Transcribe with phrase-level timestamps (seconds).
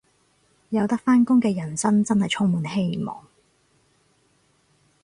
[0.69, 3.27] 有得返工嘅人生真係充滿希望